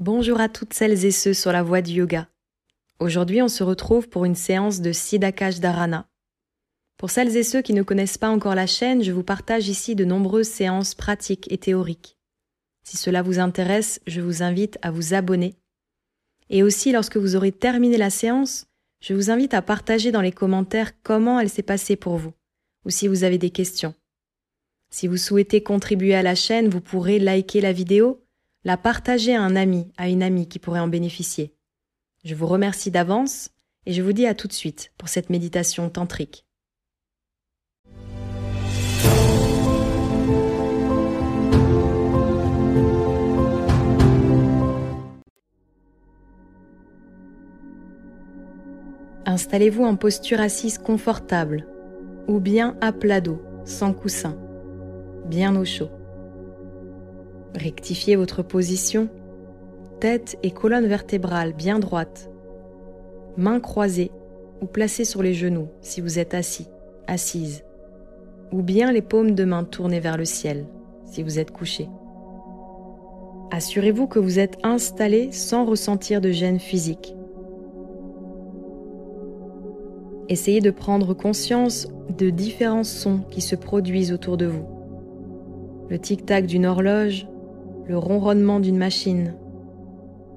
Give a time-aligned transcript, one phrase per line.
[0.00, 2.28] Bonjour à toutes celles et ceux sur la voie du yoga.
[3.00, 6.08] Aujourd'hui, on se retrouve pour une séance de Siddhakash Dharana.
[6.96, 9.96] Pour celles et ceux qui ne connaissent pas encore la chaîne, je vous partage ici
[9.96, 12.16] de nombreuses séances pratiques et théoriques.
[12.84, 15.56] Si cela vous intéresse, je vous invite à vous abonner.
[16.48, 18.68] Et aussi, lorsque vous aurez terminé la séance,
[19.00, 22.34] je vous invite à partager dans les commentaires comment elle s'est passée pour vous,
[22.84, 23.94] ou si vous avez des questions.
[24.90, 28.24] Si vous souhaitez contribuer à la chaîne, vous pourrez liker la vidéo,
[28.68, 31.54] la partager à un ami, à une amie qui pourrait en bénéficier.
[32.22, 33.48] Je vous remercie d'avance
[33.86, 36.44] et je vous dis à tout de suite pour cette méditation tantrique.
[49.24, 51.66] Installez-vous en posture assise confortable
[52.26, 54.36] ou bien à plat dos, sans coussin,
[55.24, 55.88] bien au chaud.
[57.54, 59.08] Rectifiez votre position,
[60.00, 62.30] tête et colonne vertébrale bien droite,
[63.36, 64.10] mains croisées
[64.60, 66.68] ou placées sur les genoux si vous êtes assis,
[67.06, 67.64] assise,
[68.52, 70.66] ou bien les paumes de main tournées vers le ciel
[71.04, 71.88] si vous êtes couché.
[73.50, 77.14] Assurez-vous que vous êtes installé sans ressentir de gêne physique.
[80.28, 84.66] Essayez de prendre conscience de différents sons qui se produisent autour de vous.
[85.88, 87.26] Le tic-tac d'une horloge,
[87.88, 89.34] le ronronnement d'une machine,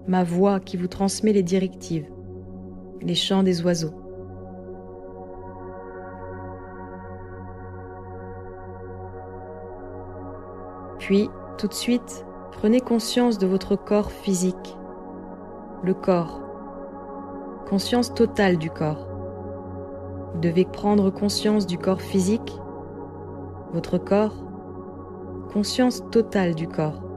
[0.08, 2.10] ma voix qui vous transmet les directives,
[3.02, 3.94] les chants des oiseaux.
[11.00, 14.78] Puis, tout de suite, prenez conscience de votre corps physique,
[15.84, 16.42] le corps,
[17.70, 19.10] conscience totale du corps.
[20.34, 22.58] Vous devez prendre conscience du corps physique,
[23.74, 24.36] votre corps,
[25.52, 27.11] conscience totale du corps.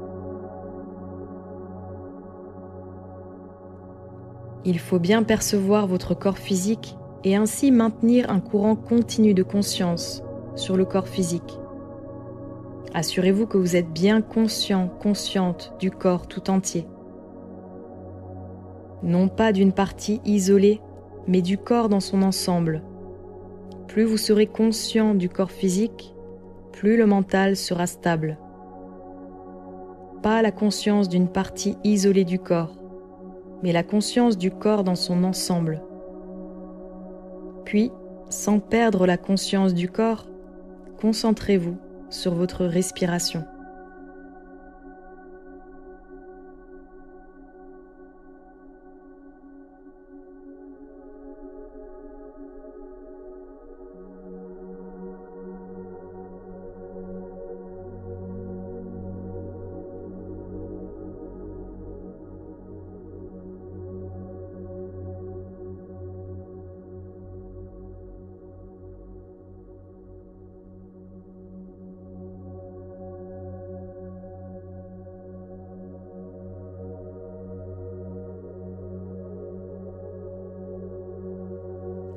[4.65, 10.23] Il faut bien percevoir votre corps physique et ainsi maintenir un courant continu de conscience
[10.57, 11.59] sur le corps physique.
[12.95, 16.87] Assurez-vous que vous êtes bien conscient, consciente du corps tout entier.
[19.03, 20.81] Non pas d'une partie isolée,
[21.27, 22.83] mais du corps dans son ensemble.
[23.89, 26.15] Plus vous serez conscient du corps physique,
[26.73, 28.39] plus le mental sera stable.
[30.23, 32.77] Pas la conscience d'une partie isolée du corps,
[33.63, 35.83] mais la conscience du corps dans son ensemble.
[37.65, 37.91] Puis,
[38.31, 40.27] sans perdre la conscience du corps,
[41.01, 41.77] concentrez-vous
[42.11, 43.45] sur votre respiration.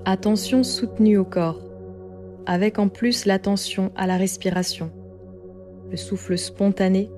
[0.09, 1.59] Attention soutenue au corps,
[2.45, 4.89] avec en plus l'attention à la respiration,
[5.91, 7.11] le souffle spontané,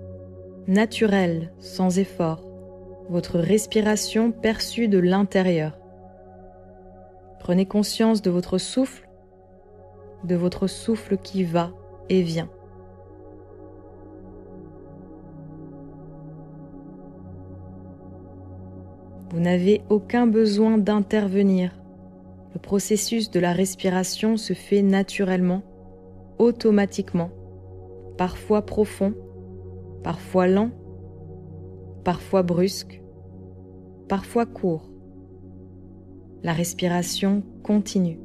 [0.66, 2.44] naturel, sans effort,
[3.08, 5.78] votre respiration perçue de l'intérieur.
[7.40, 9.08] Prenez conscience de votre souffle,
[10.24, 11.72] de votre souffle qui va
[12.10, 12.50] et vient.
[19.30, 21.79] Vous n'avez aucun besoin d'intervenir
[22.54, 25.64] le processus de la respiration se fait naturellement,
[26.38, 27.30] automatiquement,
[28.18, 29.14] parfois profond,
[30.04, 30.72] parfois lent,
[32.04, 33.02] parfois brusque,
[34.08, 34.90] parfois court.
[36.44, 38.20] La respiration continue.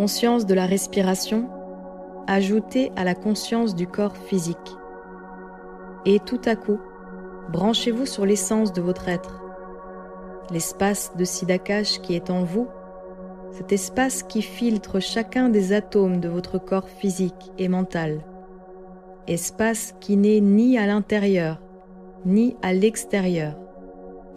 [0.00, 1.50] Conscience de la respiration
[2.26, 4.56] ajoutée à la conscience du corps physique.
[6.06, 6.80] Et tout à coup,
[7.52, 9.42] branchez-vous sur l'essence de votre être,
[10.50, 12.66] l'espace de Siddhakash qui est en vous
[13.52, 18.24] cet espace qui filtre chacun des atomes de votre corps physique et mental,
[19.26, 21.60] espace qui n'est ni à l'intérieur
[22.24, 23.54] ni à l'extérieur,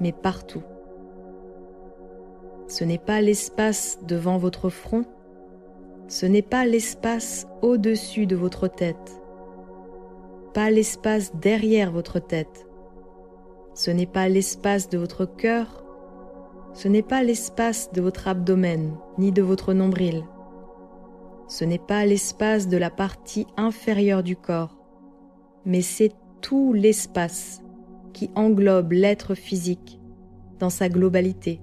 [0.02, 0.64] mais partout.
[2.68, 5.06] Ce n'est pas l'espace devant votre front,
[6.08, 9.22] ce n'est pas l'espace au-dessus de votre tête,
[10.54, 12.68] pas l'espace derrière votre tête,
[13.74, 15.84] ce n'est pas l'espace de votre cœur,
[16.74, 20.24] ce n'est pas l'espace de votre abdomen ni de votre nombril,
[21.48, 24.78] ce n'est pas l'espace de la partie inférieure du corps,
[25.66, 26.12] mais c'est
[26.42, 27.62] tout l'espace
[28.12, 30.00] qui englobe l'être physique
[30.60, 31.62] dans sa globalité.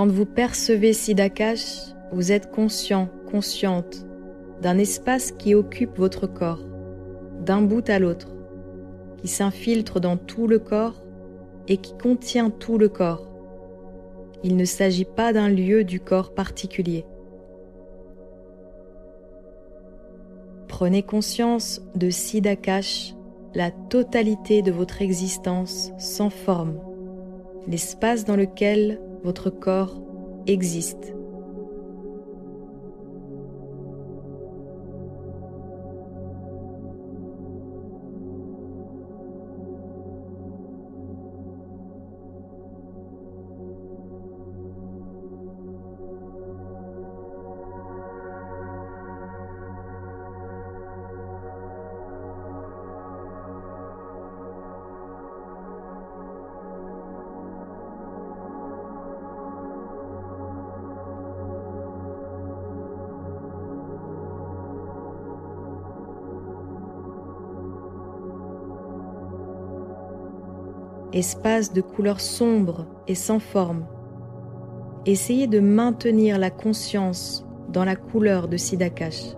[0.00, 4.06] Quand vous percevez Siddhakash, vous êtes conscient, consciente
[4.62, 6.64] d'un espace qui occupe votre corps,
[7.44, 8.34] d'un bout à l'autre,
[9.18, 11.04] qui s'infiltre dans tout le corps
[11.68, 13.30] et qui contient tout le corps.
[14.42, 17.04] Il ne s'agit pas d'un lieu du corps particulier.
[20.66, 23.14] Prenez conscience de Siddhakash,
[23.54, 26.80] la totalité de votre existence sans forme,
[27.68, 30.00] l'espace dans lequel votre corps
[30.46, 31.14] existe.
[71.20, 73.84] Espace de couleur sombre et sans forme.
[75.04, 79.36] Essayez de maintenir la conscience dans la couleur de Siddhakash.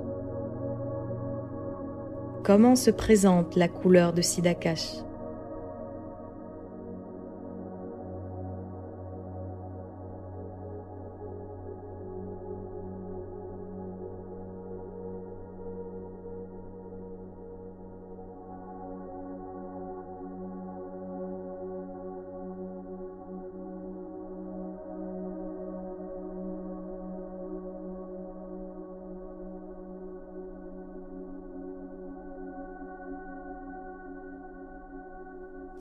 [2.44, 5.02] Comment se présente la couleur de Siddhakash?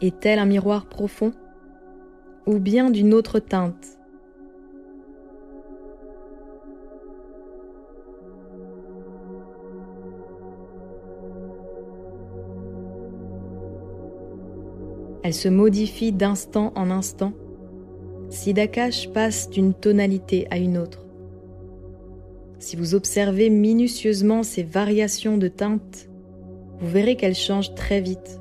[0.01, 1.31] Est-elle un miroir profond
[2.47, 3.99] ou bien d'une autre teinte?
[15.23, 17.33] Elle se modifie d'instant en instant.
[18.29, 21.05] Siddhakash passe d'une tonalité à une autre.
[22.57, 26.09] Si vous observez minutieusement ces variations de teintes,
[26.79, 28.40] vous verrez qu'elles changent très vite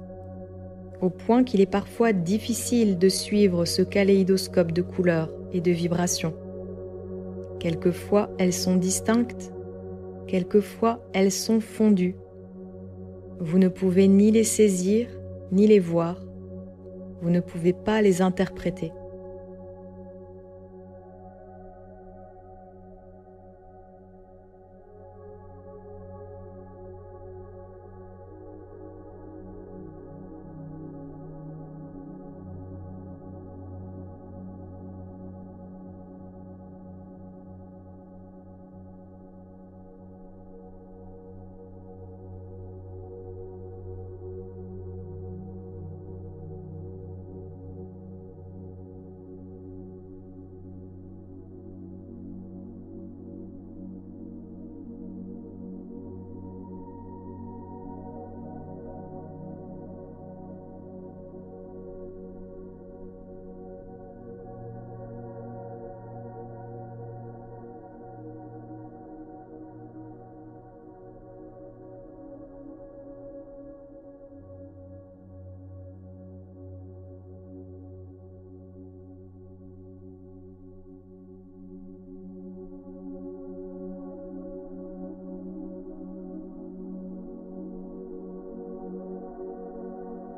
[1.00, 6.34] au point qu'il est parfois difficile de suivre ce kaléidoscope de couleurs et de vibrations.
[7.58, 9.52] Quelquefois elles sont distinctes,
[10.26, 12.16] quelquefois elles sont fondues.
[13.38, 15.08] Vous ne pouvez ni les saisir,
[15.52, 16.22] ni les voir,
[17.22, 18.92] vous ne pouvez pas les interpréter.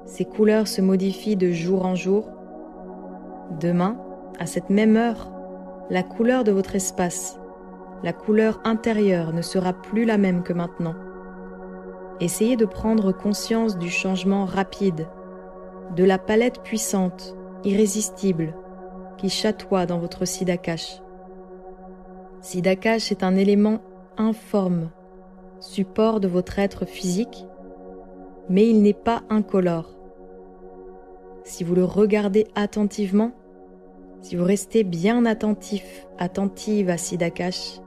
[0.04, 2.28] Ces couleurs se modifient de jour en jour.
[3.60, 3.96] Demain,
[4.38, 5.32] à cette même heure,
[5.90, 7.38] la couleur de votre espace,
[8.02, 10.94] la couleur intérieure ne sera plus la même que maintenant.
[12.20, 15.08] Essayez de prendre conscience du changement rapide,
[15.96, 18.54] de la palette puissante, irrésistible,
[19.18, 21.00] qui chatoie dans votre Siddhakash.
[22.40, 23.80] Siddhakash est un élément
[24.16, 24.90] informe,
[25.60, 27.46] support de votre être physique,
[28.48, 29.96] mais il n'est pas incolore.
[31.44, 33.32] Si vous le regardez attentivement,
[34.20, 37.80] si vous restez bien attentif, attentive à Siddhakash,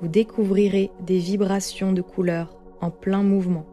[0.00, 3.64] vous découvrirez des vibrations de couleurs en plein mouvement.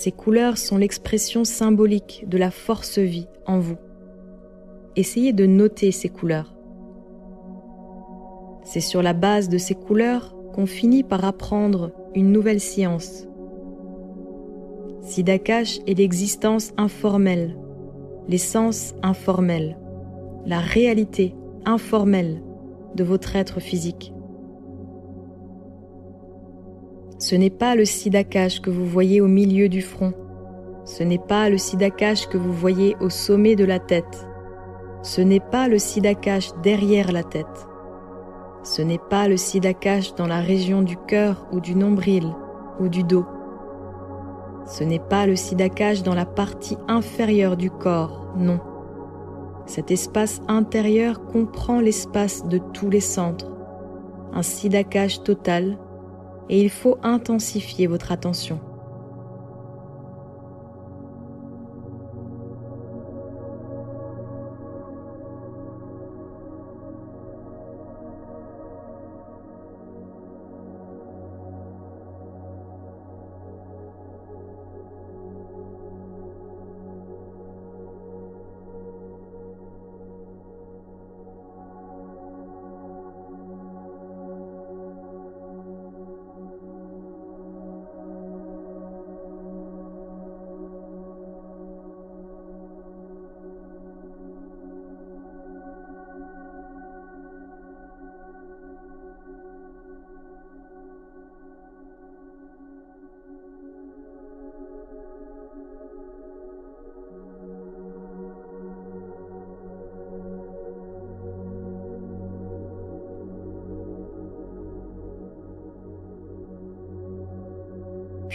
[0.00, 3.76] Ces couleurs sont l'expression symbolique de la force vie en vous.
[4.96, 6.54] Essayez de noter ces couleurs.
[8.64, 13.26] C'est sur la base de ces couleurs qu'on finit par apprendre une nouvelle science.
[15.02, 17.58] Siddhakash est l'existence informelle,
[18.26, 19.76] l'essence informelle,
[20.46, 21.34] la réalité
[21.66, 22.42] informelle
[22.94, 24.14] de votre être physique.
[27.20, 30.14] Ce n'est pas le sidakash que vous voyez au milieu du front.
[30.86, 34.26] Ce n'est pas le sidakash que vous voyez au sommet de la tête.
[35.02, 37.68] Ce n'est pas le sidakash derrière la tête.
[38.62, 42.26] Ce n'est pas le sidakash dans la région du cœur ou du nombril
[42.80, 43.26] ou du dos.
[44.64, 48.60] Ce n'est pas le sidakash dans la partie inférieure du corps, non.
[49.66, 53.52] Cet espace intérieur comprend l'espace de tous les centres,
[54.32, 55.76] un sidakash total
[56.48, 58.60] et il faut intensifier votre attention.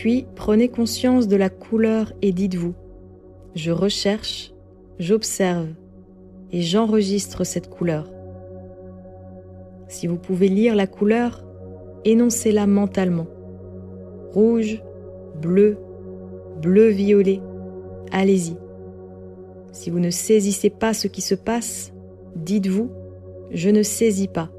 [0.06, 2.76] Puis prenez conscience de la couleur et dites-vous,
[3.56, 4.54] je recherche,
[5.00, 5.70] j'observe
[6.52, 8.12] et j'enregistre cette couleur.
[9.88, 11.44] Si vous pouvez lire la couleur,
[12.04, 13.26] énoncez-la mentalement.
[14.32, 14.84] Rouge,
[15.42, 15.80] bleu,
[16.62, 17.42] bleu-violet,
[18.12, 18.58] allez-y.
[19.72, 21.94] Si vous ne saisissez pas ce qui se passe,
[22.36, 22.92] dites-vous,
[23.50, 24.52] je ne saisis pas.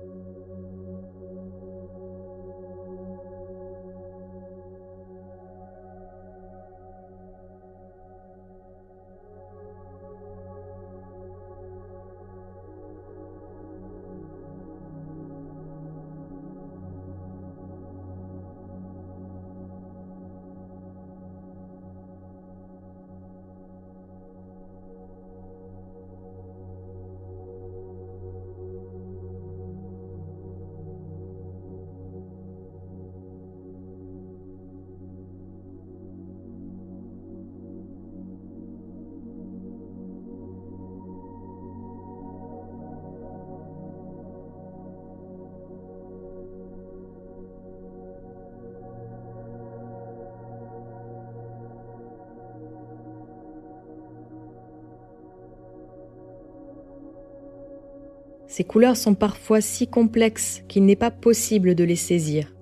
[58.57, 62.55] Ces couleurs sont parfois si complexes qu'il n'est pas possible de les saisir.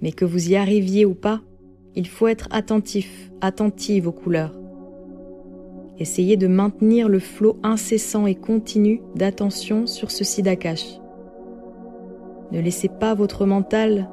[0.00, 1.40] Mais que vous y arriviez ou pas,
[1.96, 4.56] il faut être attentif, attentive aux couleurs.
[5.98, 11.00] Essayez de maintenir le flot incessant et continu d'attention sur ce Siddhakash.
[12.52, 14.08] Ne laissez pas votre mental,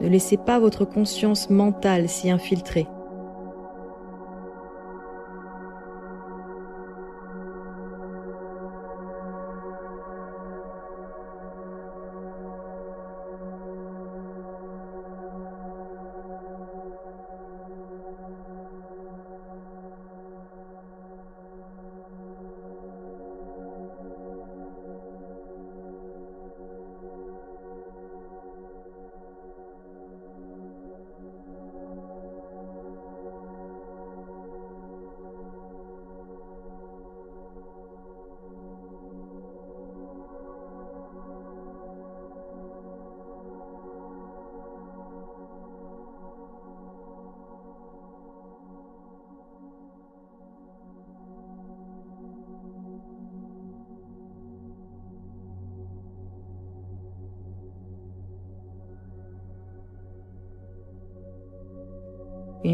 [0.00, 2.86] ne laissez pas votre conscience mentale s'y infiltrer.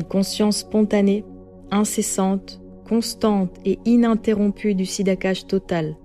[0.08, 1.24] Conscience spontanée,
[1.70, 5.96] incessante, constante et ininterrompue du sidakash total,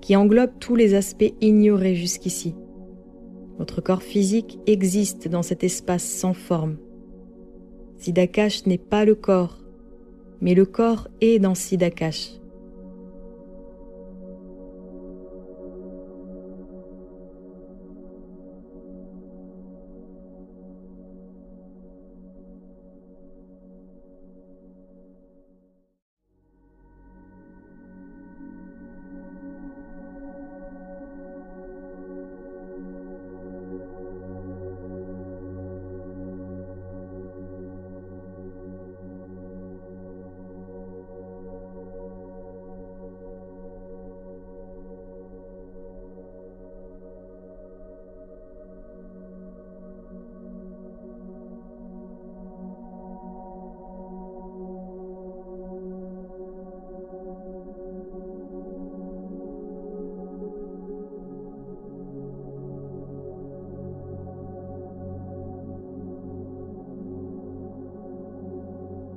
[0.00, 2.54] qui englobe tous les aspects ignorés jusqu'ici.
[3.58, 6.76] Votre corps physique existe dans cet espace sans forme.
[7.98, 9.58] Sidakash n'est pas le corps,
[10.40, 12.32] mais le corps est dans Sidakash.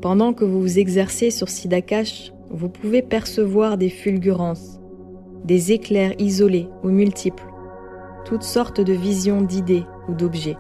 [0.08, 4.80] Pendant que vous vous exercez sur Siddhakash, vous pouvez percevoir des fulgurances,
[5.44, 7.44] des éclairs isolés ou multiples,
[8.24, 10.56] toutes sortes de visions d'idées ou d'objets.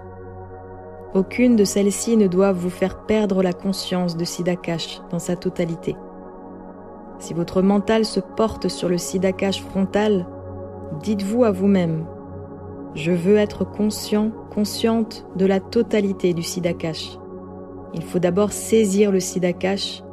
[1.13, 5.95] Aucune de celles-ci ne doivent vous faire perdre la conscience de Siddhakash dans sa totalité.
[7.17, 10.27] Si votre mental se porte sur le Siddhakash frontal,
[11.03, 12.05] dites-vous à vous-même
[12.95, 17.17] Je veux être conscient, consciente de la totalité du Siddhakash.
[17.93, 20.03] Il faut d'abord saisir le Siddhakash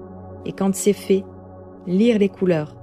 [0.44, 1.24] et quand c'est fait,
[1.86, 2.76] lire les couleurs.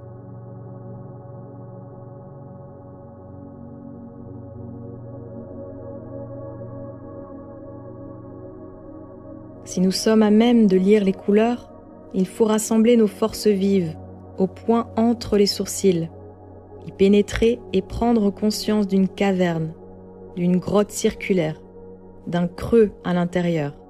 [9.64, 11.72] Si nous sommes à même de lire les couleurs,
[12.14, 13.96] il faut rassembler nos forces vives
[14.36, 16.10] au point entre les sourcils,
[16.86, 19.72] y pénétrer et prendre conscience d'une caverne,
[20.36, 21.62] d'une grotte circulaire,
[22.26, 23.81] d'un creux à l'intérieur.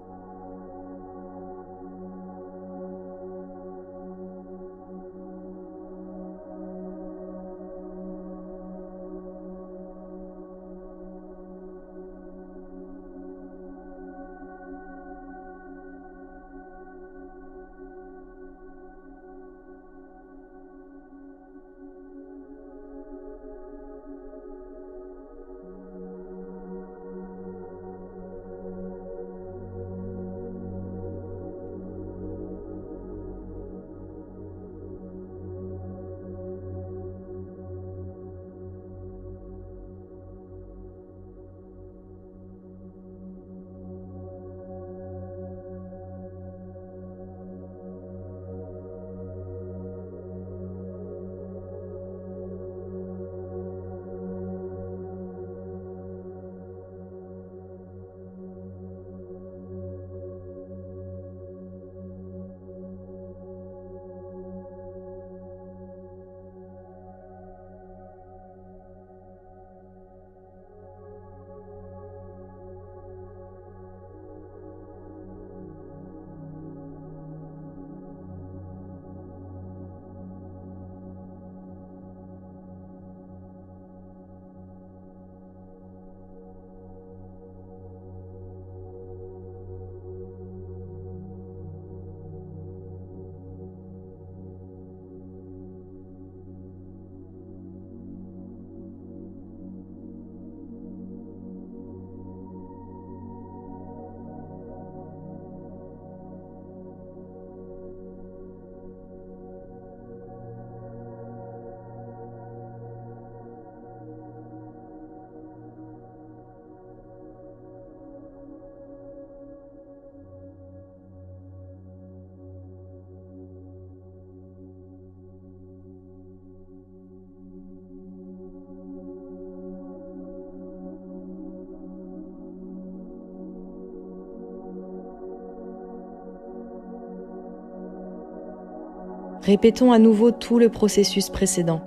[139.42, 141.82] Répétons à nouveau tout le processus précédent.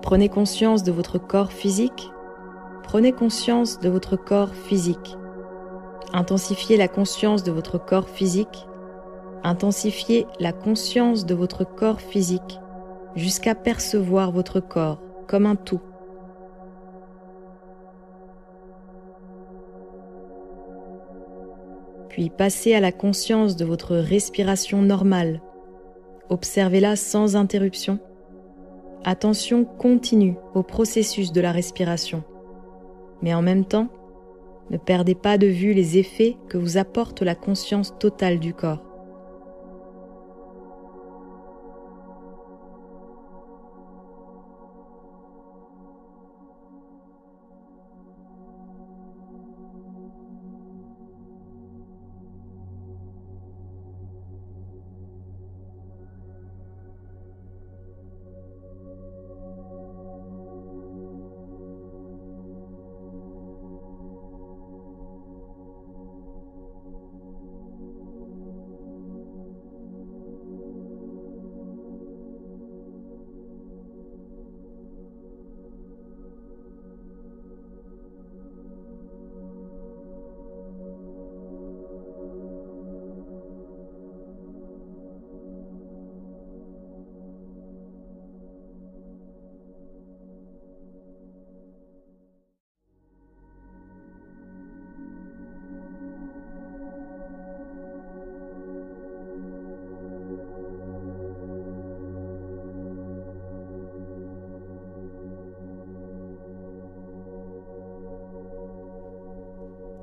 [0.00, 2.10] Prenez conscience de votre corps physique.
[2.82, 5.18] Prenez conscience de votre corps physique.
[6.14, 8.66] Intensifiez la conscience de votre corps physique.
[9.44, 12.58] Intensifiez la conscience de votre corps physique
[13.16, 15.82] jusqu'à percevoir votre corps comme un tout.
[22.08, 25.42] Puis passez à la conscience de votre respiration normale.
[26.32, 27.98] Observez-la sans interruption.
[29.04, 32.24] Attention continue au processus de la respiration.
[33.20, 33.88] Mais en même temps,
[34.70, 38.82] ne perdez pas de vue les effets que vous apporte la conscience totale du corps.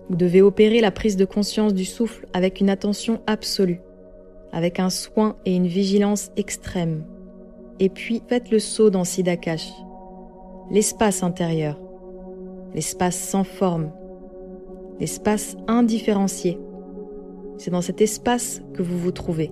[0.10, 3.80] Vous devez opérer la prise de conscience du souffle avec une attention absolue,
[4.52, 7.06] avec un soin et une vigilance extrême.
[7.80, 9.70] Et puis faites le saut dans Siddhakash,
[10.72, 11.80] l'espace intérieur,
[12.74, 13.92] l'espace sans forme,
[15.00, 16.58] l'espace indifférencié.
[17.58, 19.52] C'est dans cet espace que vous vous trouvez.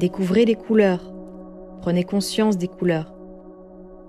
[0.00, 1.12] Découvrez les couleurs.
[1.82, 3.14] Prenez conscience des couleurs.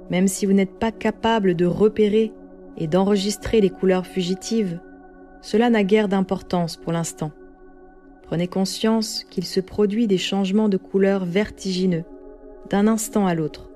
[0.10, 2.32] Même si vous n'êtes pas capable de repérer
[2.78, 4.80] et d'enregistrer les couleurs fugitives,
[5.42, 7.34] cela n'a guère d'importance pour l'instant.
[8.24, 12.06] Prenez conscience qu'il se produit des changements de couleurs vertigineux
[12.70, 13.70] d'un instant à l'autre.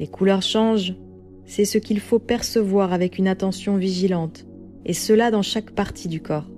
[0.00, 0.94] Les couleurs changent,
[1.44, 4.46] c'est ce qu'il faut percevoir avec une attention vigilante,
[4.86, 6.50] et cela dans chaque partie du corps.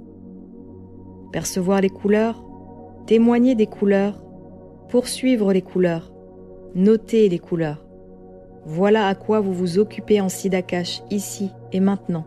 [1.32, 2.44] percevoir les couleurs,
[3.06, 4.22] témoigner des couleurs,
[4.90, 6.12] poursuivre les couleurs,
[6.76, 7.84] noter les couleurs.
[8.64, 12.26] Voilà à quoi vous vous occupez en Siddhakash ici et maintenant.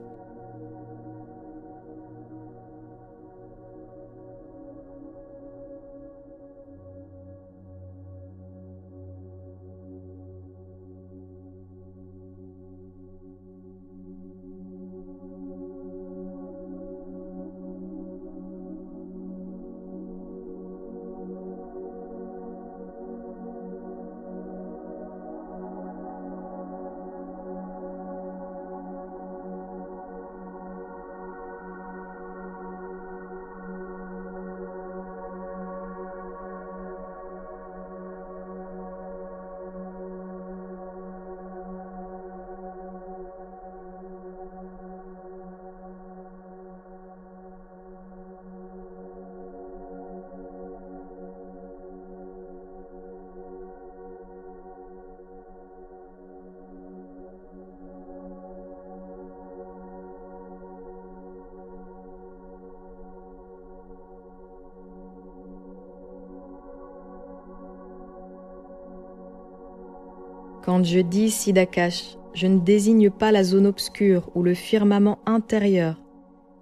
[70.66, 76.02] Quand je dis Siddhakash, je ne désigne pas la zone obscure ou le firmament intérieur,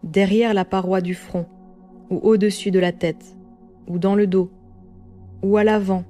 [0.03, 1.45] derrière la paroi du front,
[2.09, 3.37] ou au-dessus de la tête,
[3.87, 4.51] ou dans le dos,
[5.41, 6.03] ou à l'avant,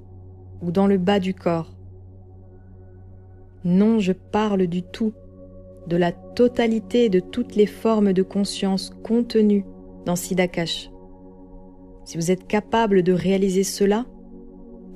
[0.60, 1.72] ou dans le bas du corps.
[3.62, 5.12] Non, je parle du tout,
[5.86, 9.64] de la totalité de toutes les formes de conscience contenues
[10.04, 10.90] dans Siddhakash.
[12.04, 14.04] Si vous êtes capable de réaliser cela,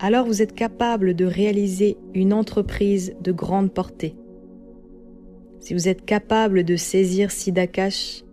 [0.00, 4.14] alors vous êtes capable de réaliser une entreprise de grande portée.
[5.60, 8.24] Si vous êtes capable de saisir Siddhakash,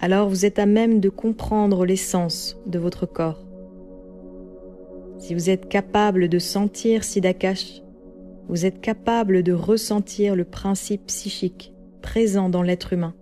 [0.00, 3.46] alors vous êtes à même de comprendre l'essence de votre corps.
[5.18, 7.82] Si vous êtes capable de sentir Siddhakash,
[8.48, 11.72] vous êtes capable de ressentir le principe psychique
[12.02, 13.14] présent dans l'être humain.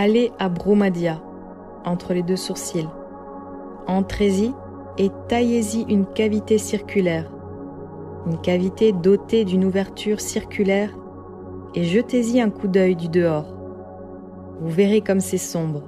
[0.00, 1.20] Allez à Bromadia,
[1.84, 2.88] entre les deux sourcils.
[3.88, 4.52] Entrez-y
[4.96, 7.28] et taillez-y une cavité circulaire,
[8.24, 10.96] une cavité dotée d'une ouverture circulaire,
[11.74, 13.52] et jetez-y un coup d'œil du dehors.
[14.60, 15.82] Vous verrez comme c'est sombre.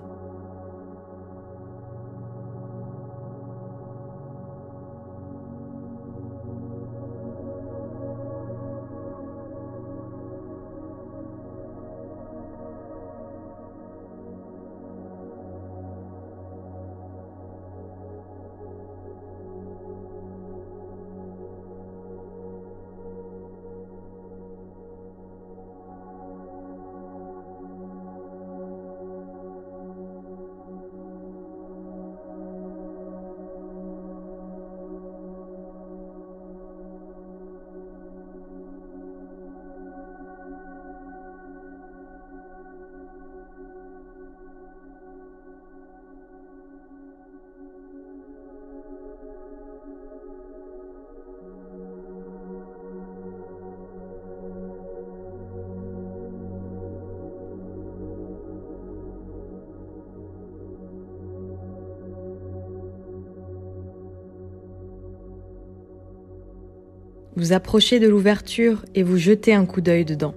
[67.40, 70.34] Vous approchez de l'ouverture et vous jetez un coup d'œil dedans.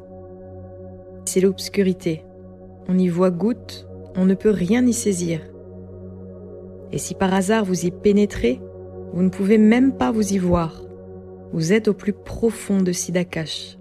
[1.26, 2.24] C'est l'obscurité.
[2.88, 3.86] On y voit goutte,
[4.16, 5.42] on ne peut rien y saisir.
[6.94, 8.62] Et si par hasard vous y pénétrez,
[9.12, 10.82] vous ne pouvez même pas vous y voir.
[11.52, 13.78] Vous êtes au plus profond de Siddhakash.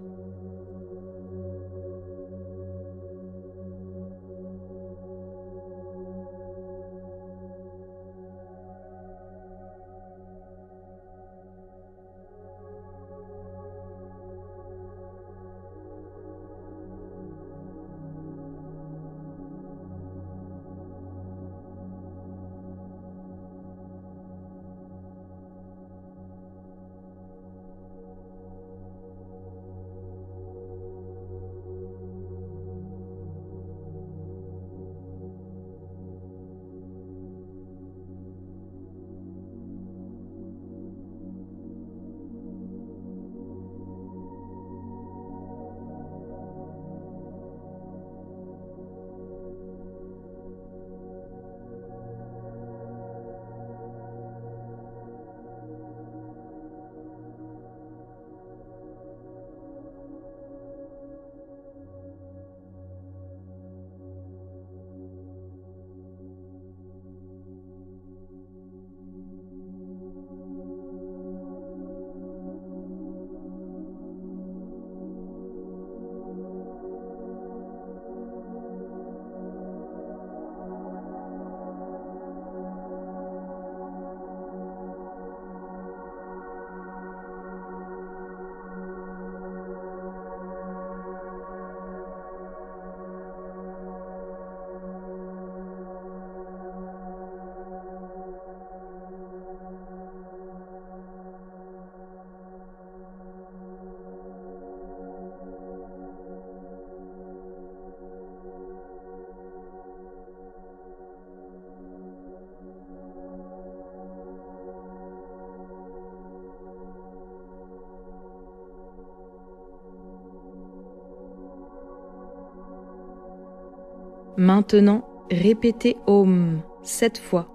[124.37, 127.49] Maintenant, répétez Om sept fois.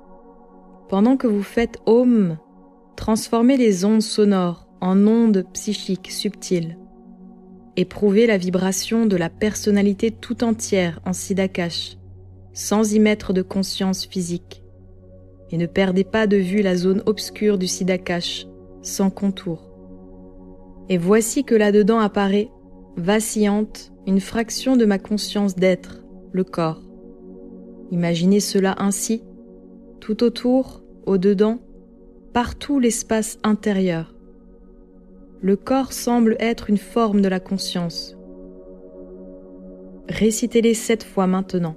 [0.89, 2.39] Pendant que vous faites Om,
[2.97, 6.79] transformez les ondes sonores en ondes psychiques subtiles.
[7.77, 11.97] Éprouvez la vibration de la personnalité tout entière en Siddhakash,
[12.53, 14.63] sans y mettre de conscience physique.
[15.51, 18.47] Et ne perdez pas de vue la zone obscure du Siddhakash,
[18.83, 19.71] sans contour.
[20.89, 22.51] Et voici que là-dedans apparaît,
[22.97, 26.83] vacillante, une fraction de ma conscience d'être, le corps.
[27.91, 29.23] Imaginez cela ainsi,
[30.01, 31.59] tout autour, au-dedans,
[32.33, 34.15] partout l'espace intérieur.
[35.41, 38.17] Le corps semble être une forme de la conscience.
[40.09, 41.77] Récitez-les sept fois maintenant.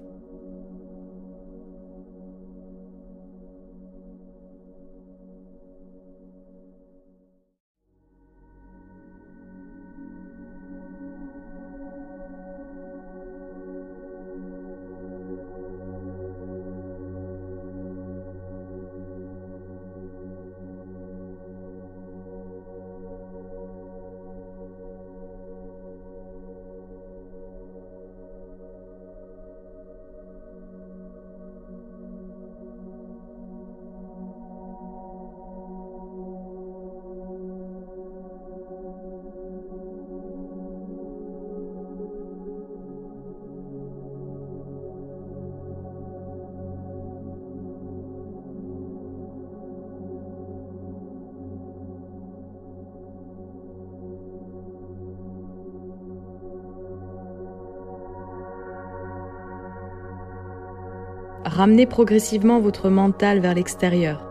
[61.51, 64.25] Ramenez progressivement votre mental vers l'extérieur.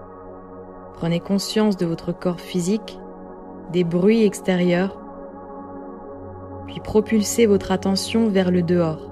[0.95, 2.99] Prenez conscience de votre corps physique,
[3.75, 4.99] des bruits extérieurs,
[6.67, 9.11] puis propulsez votre attention vers le dehors.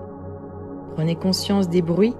[0.95, 2.15] Prenez conscience des bruits.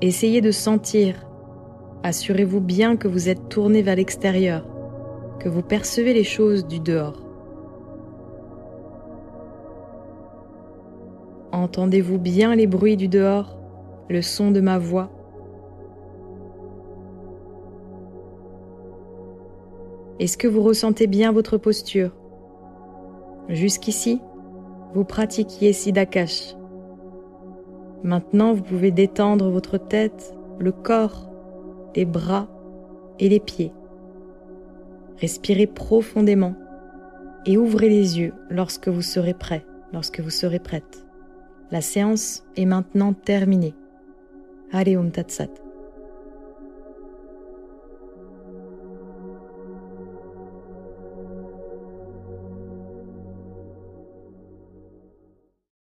[0.00, 1.26] Essayez de sentir.
[2.02, 4.64] Assurez-vous bien que vous êtes tourné vers l'extérieur
[5.38, 7.20] que vous percevez les choses du dehors.
[11.52, 13.56] Entendez-vous bien les bruits du dehors,
[14.08, 15.10] le son de ma voix?
[20.18, 22.10] Est-ce que vous ressentez bien votre posture?
[23.48, 24.20] Jusqu'ici,
[24.94, 26.56] vous pratiquiez Siddhakash.
[28.02, 31.30] Maintenant, vous pouvez détendre votre tête, le corps,
[31.96, 32.48] les bras
[33.18, 33.72] et les pieds.
[35.20, 36.54] Respirez profondément
[37.46, 41.06] et ouvrez les yeux lorsque vous serez prêt, lorsque vous serez prête.
[41.70, 43.74] La séance est maintenant terminée.
[44.72, 45.63] Allez Om Tatsat.